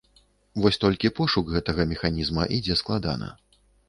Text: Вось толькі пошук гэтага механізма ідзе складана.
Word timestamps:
Вось 0.61 0.79
толькі 0.83 1.11
пошук 1.19 1.51
гэтага 1.55 1.85
механізма 1.91 2.47
ідзе 2.57 2.79
складана. 2.81 3.29